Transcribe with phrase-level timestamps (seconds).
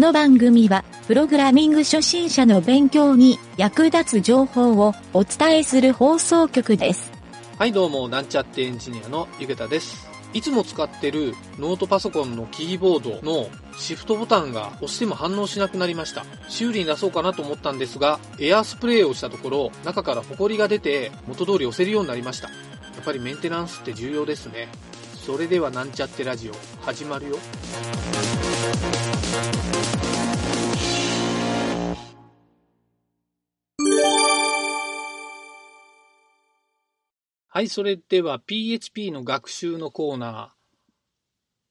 [0.00, 7.12] この番組は、プログラミング初心者の勉強に役立つ情報をお伝えする放送局です。
[7.58, 10.08] はいどうもなんちゃってエンジニアのゆげたです。
[10.32, 16.24] いつも使ってるノートパソコンのキーボードのシフトボタンが押しても反応しなくなりました。
[16.48, 22.48] 修理に出そうかなと思ったんですがエアースプレーをしたところ中からホコリが出て元通り押せるようになりました。
[22.48, 22.54] や
[23.02, 24.68] っぱりメンテナンスって重要ですね。
[25.26, 26.54] それではなんちゃってラジオ
[26.86, 27.36] 始まるよ。
[29.32, 29.38] は
[37.62, 40.48] い、それでは PHP の学習のコーナー。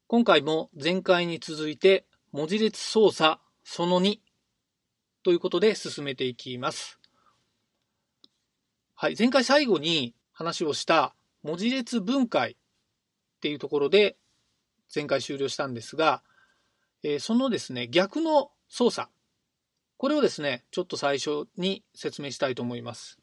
[0.08, 4.20] 今回も前回に続いて文字列操作その2
[5.24, 6.98] ということで進めていきます。
[8.96, 11.14] はい、前回最後に話をした
[11.44, 12.56] 文字列分解っ
[13.42, 14.16] ていうところで
[14.96, 16.24] 前回終了したんですが、
[17.04, 19.10] えーそのですね、逆の操作。
[19.98, 23.20] これをですね、ちょっと最初に説明したいと思います。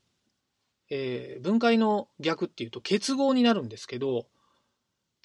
[0.91, 4.27] えー分解の逆っていうと結合になるんですけど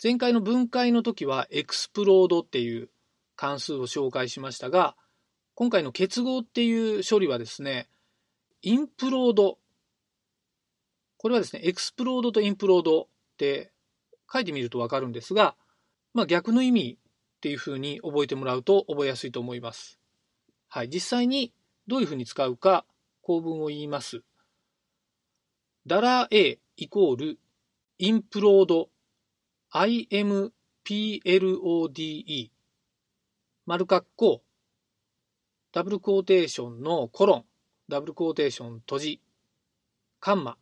[0.02, 2.89] 前回の分解の時はエクスプロードっていう
[3.35, 4.95] 関数を紹介しましたが
[5.53, 7.88] 今回の結合っていう処理はですね
[8.61, 9.58] implode
[11.17, 13.07] これはですね explode と implode っ
[13.38, 13.72] て
[14.31, 15.55] 書いてみるとわかるんですが、
[16.13, 16.97] まあ、逆の意味
[17.42, 19.97] っていうふうに覚えてもらうと覚えやすいと思います。
[20.70, 21.52] はい、実際に
[21.88, 22.86] どういうふうに使うか
[23.23, 24.22] 構文を言います。
[25.88, 27.39] ダラ A イコール
[27.97, 28.89] インプロード
[29.73, 30.52] implode
[33.66, 34.44] 丸括弧
[35.72, 37.45] ダブルクォーテーションのコロン
[37.88, 39.22] ダブルクォーテーション閉じ
[40.19, 40.58] カンマ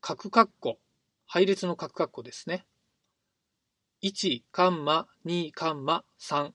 [0.00, 0.78] 角括弧
[1.26, 2.64] 配列の角括弧ですね
[4.02, 6.50] 1カンマ2カンマ3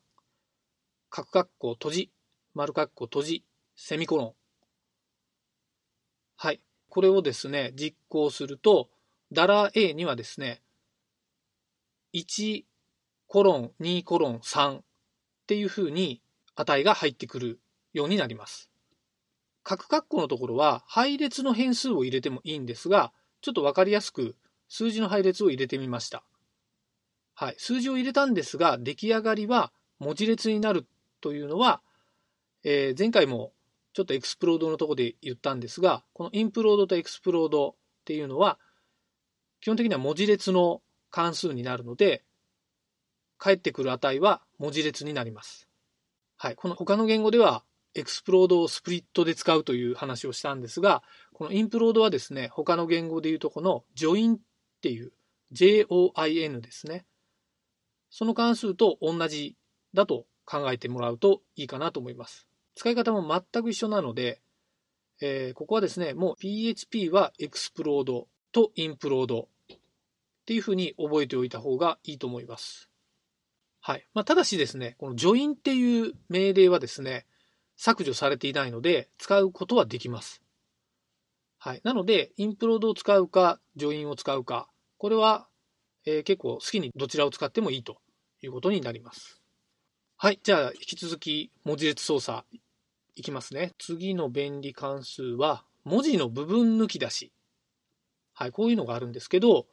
[1.09, 2.11] 角括弧閉じ。
[2.53, 3.45] 丸括弧閉じ。
[3.73, 4.33] セミコロン。
[6.35, 6.59] はい。
[6.89, 8.89] これをですね、実行すると、
[9.31, 10.61] ダラ A にはですね、
[12.13, 12.65] 1
[13.27, 14.83] コロン、2コロン、3っ
[15.47, 16.21] ていうふうに
[16.55, 17.61] 値が入ってくる
[17.93, 18.69] ようになります。
[19.63, 24.35] 角括弧のところは配列の変数を入れてもいいんですが、ちょっとわかりやすく
[24.67, 26.26] 数字の配列を入れてみました。
[27.39, 27.55] はい。
[27.59, 30.87] 数字を入れたんですが、出来上がりは文字列になる
[31.21, 31.83] というのは、
[32.63, 33.53] えー前回も
[33.93, 37.73] ちょっと explode のとこで言ったんですが、この implode と explode っ
[38.05, 38.57] ていうのは、
[39.61, 40.81] 基本的には文字列の
[41.11, 42.23] 関数になるので、
[43.37, 45.67] 返ってくる値は文字列になります。
[46.37, 46.55] はい。
[46.55, 54.39] この他の言語では、 explode を split で使うという話をしたんですが、この implode はですね、他の言語でいうとこの join っ
[54.81, 55.13] ていう
[55.53, 57.05] JOIN ですね。
[58.09, 59.55] その関数と同じ
[59.93, 62.47] だと考えてもらうといいかなと思います。
[62.75, 64.41] 使い方も全く一緒なので、
[65.19, 69.77] えーここはですね、もう PHP は explode と implode っ
[70.45, 72.89] ていうふうに覚えておいた方がいいと思います。
[73.81, 74.05] はい。
[74.13, 77.25] まあ、ただしですね、この join っていう命令はですね、
[77.77, 80.41] 削除されていないので、使うことはできます。
[81.57, 81.81] はい。
[81.83, 85.46] なので、 implode を使うか、 join を使うか、これは、
[86.09, 87.97] えー結構好きにどちらを使ってもいいと
[88.41, 89.41] いうことになります。
[90.15, 90.39] はい。
[90.41, 92.45] じゃあ、引き続き文字列操作
[93.17, 93.73] いきますね。
[93.77, 97.33] 次の便利関数は、文字の部分抜き出し。
[98.33, 99.67] はい、こういうのがあるんですけど、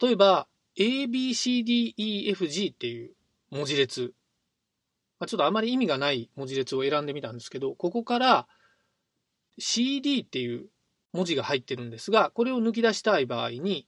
[0.00, 0.48] 例えば、
[0.78, 3.14] ABCDEFG っていう
[3.50, 4.14] 文字列。
[5.18, 8.48] ま、ちょっとあまり意味がない文字列を選んでみたんですけど、ここから
[9.58, 10.70] CD っていう
[11.12, 13.86] 文字が入ってるんですが、これを抜き出したい場合に、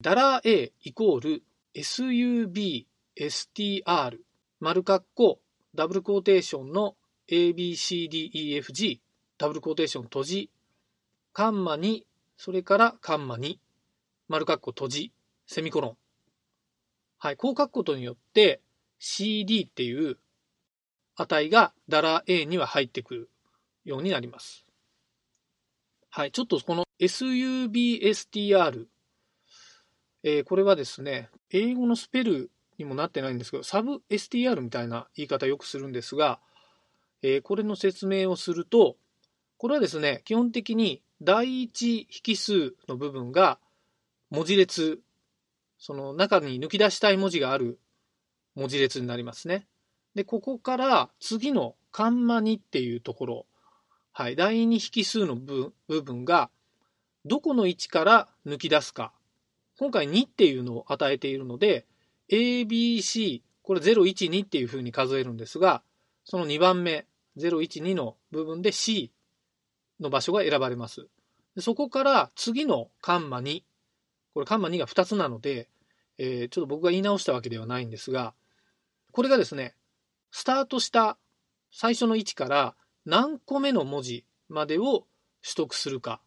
[0.00, 1.42] ダラー A イコール
[1.74, 2.86] SUBSTR
[4.60, 5.40] 丸括弧
[5.74, 6.94] ダブルクォーテーションの
[7.28, 9.00] ABCDEFG
[9.38, 10.50] ダブルクォーテーション閉じ
[11.32, 12.02] カンマ2
[12.36, 13.56] それからカンマ2
[14.28, 15.12] 丸括弧閉じ
[15.48, 15.96] セミコロン。
[17.18, 18.60] はいこう書くことによって
[19.00, 20.16] CD っていう
[21.16, 23.30] 値がダラー A には入ってくる
[23.84, 24.64] ようになります。
[26.08, 28.86] はいちょっとこの SUBSTR
[30.22, 36.38] えーこれはですね英語のスペルにもなってないんですけど、サブ STR みたいな言い方よくするんですが、
[37.22, 38.96] えーこれの説明をすると、
[39.56, 43.58] これはですね、基本的に第一引数の部分が
[44.30, 45.00] 文字列、
[45.78, 47.80] その中に抜き出したい文字がある
[48.54, 49.66] 文字列になりますね。
[50.14, 53.46] で、ここから次のカンマ2っていうところ、
[54.12, 56.50] はい、第二引数の部部分が
[57.24, 59.12] どこの位置から抜き出すか。
[59.78, 61.86] 今回2っていうのを与えているので、
[62.30, 65.82] ABC、これ012っていう風に数えるんですが、
[66.24, 69.12] その2番目、012の部分で C
[70.00, 71.06] の場所が選ばれます。
[71.60, 73.62] そこから次のカンマ2、
[74.34, 75.68] これカンマ2が2つなので、
[76.18, 78.34] えー、ちょっと僕が言い直したわけではないんですが、
[79.12, 79.74] これがですね、
[80.32, 81.16] スタートした
[81.70, 85.06] 最初の位置から何個目の文字までを
[85.42, 86.20] 取得するか。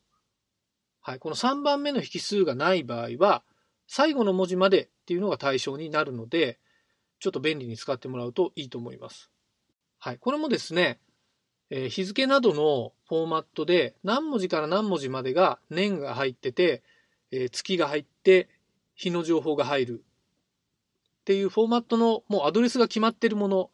[1.02, 3.44] はい、この3番目の引数がない場合は、
[3.88, 6.60] 最後の文字までっていうのが対象になるので、
[7.20, 9.32] ちょっと便利に使ってもらうといいと思います。
[10.00, 11.00] はい、これもですね、
[11.70, 16.84] えー、日付などのフォーマットで何文字から何文字までが年が入ってて、
[17.32, 18.50] えー、月が入って
[18.96, 20.04] 日の情報が入る
[21.22, 23.70] っていうフォーマットのもうアドレスが決まってるもの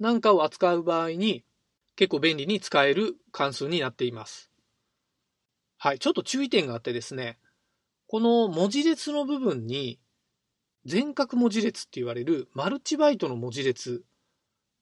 [0.00, 1.44] なんかを扱う場合に
[1.94, 4.50] 結構便利に使える関数になっています。
[5.78, 7.38] はい、ちょっと注意点があってですね、
[8.06, 9.98] この文字列の部分に
[10.84, 14.04] 全角文字列って言われるマルチバイトの文字列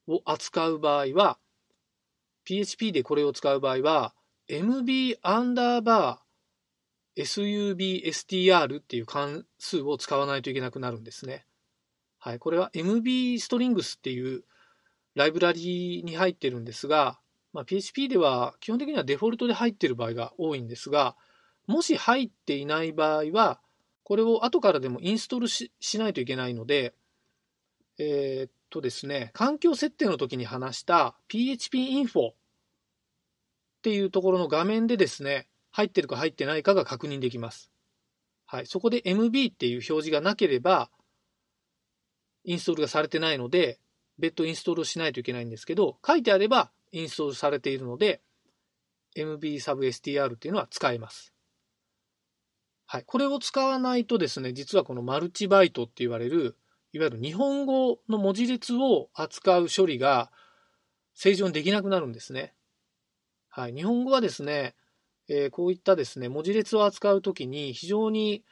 [0.07, 1.39] を扱う場合は、
[2.45, 4.15] PHP でこれを使う場合は、
[4.49, 11.47] MB アンダーバー SUBSTR っていう関数を使わないといけなくなるんですね。
[12.19, 14.45] はい、これは MB ストリングスっていう
[15.15, 17.19] ライブラリに入ってるんですが、
[17.55, 21.17] まあ、PHP では基本的にはデフォルトで入っている場合が多いんですが、
[21.69, 23.61] もし入っていない場合は、
[24.03, 26.95] これを後からでもインストールしないといけないので、
[27.97, 32.35] えー、っとですね、環境設定の時に話した PHPinfo っ
[33.83, 37.71] ていうところの画面でですね、入ってるか入ってないかが確認できます。
[38.47, 40.91] はい、そこで MB っていう表示がなければ、
[42.43, 43.79] インストールがされてないので、
[44.19, 48.23] 別途インストールをしないといけないんですけど、書いてあればインストールされているので、
[49.17, 51.33] MB サブ STR っていうのは使えます。
[52.87, 53.05] はい。
[53.05, 56.57] これを使わないとですね、実はこのマルチバイトって言われる、
[56.93, 60.31] いわゆる日本語の文字列を扱う処理が
[61.15, 62.55] 正常にできなくなるんですね。
[63.49, 63.75] はい。
[63.75, 64.77] 日本語はですね、
[65.29, 68.45] えー、こういったですね、文字列を扱うときに非常に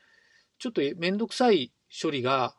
[0.59, 1.73] ちょっとめんどくさい
[2.03, 2.57] 処理が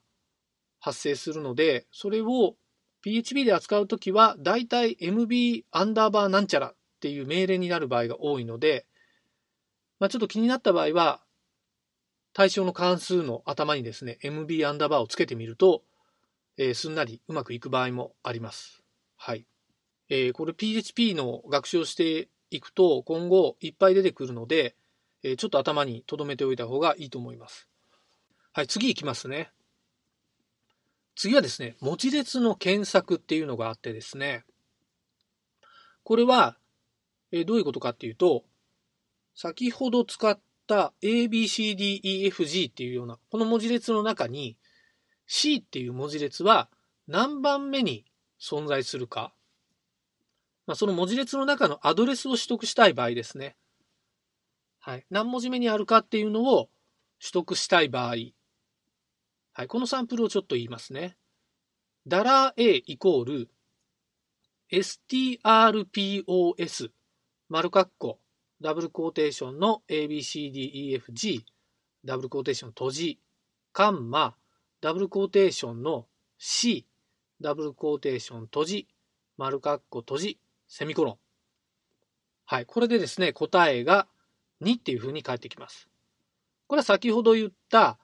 [0.79, 2.55] 発生するので、それを
[3.03, 8.85] PHP で扱うときは、だいたい MB アンダーバーなんちゃらっていう命令になる場合が多いので、
[9.99, 11.21] まあ、ちょっと気になった場合は、
[12.33, 15.83] 対象の関数の頭にですね、MB アンダーバーをつけてみると、
[16.57, 18.83] えー、すんなりうまくいく場合もあります。
[19.17, 19.45] はい。
[20.09, 24.75] えー、これ PHP の学習をしていくと、今後いっぱい出てくるので、
[25.23, 27.67] えー、ちょっと頭に留めておいた方がいいと思います。
[28.53, 29.51] はい、次いきますね。
[31.15, 34.45] 次はですね、文字列の検索っていうのがあってですね、
[36.03, 36.57] これは、
[37.31, 38.43] えどういうことかっていうと、
[39.35, 44.57] 先ほど使った ABCDEFG っていうような、この文字列の中に
[45.25, 46.69] C っていう文字列は
[47.07, 48.05] 何番目に
[48.39, 49.33] 存在するか、
[50.65, 53.55] まあ、その文字列の中のアドレスを取得したい場合ですね。
[54.79, 55.05] はい。
[55.09, 56.69] 何文字目にあるかっていうのを
[57.19, 58.15] 取得したい場合、
[59.53, 61.15] はい、このサンプルをちょっと言いますね。
[62.07, 63.49] ダラー A イコール
[64.71, 65.43] strpos
[67.49, 68.19] 丸括弧
[68.59, 71.41] ダブルコーテーションの abcdefg
[72.03, 73.19] ダブルコーテーション閉じ
[73.71, 74.35] カンマ
[74.81, 76.07] ダブルコーテーションの
[76.39, 76.85] c
[77.39, 78.87] ダブルコーテーション閉じ
[79.37, 81.17] 丸括弧閉じセミコロン
[82.45, 82.65] はい。
[82.65, 84.07] これでですね、答えが
[84.61, 85.87] 2っていう風に返ってきます。
[86.67, 87.97] これは先ほど言った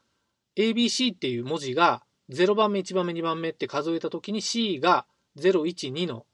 [0.57, 5.05] ABC っていう文字が0番目、1番目、2番目って数えたときに C が
[5.37, 6.25] 012の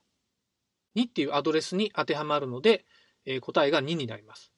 [0.95, 2.85] 2っていうアドレスに当てはまるので、
[3.25, 4.51] えー、答えが2になります。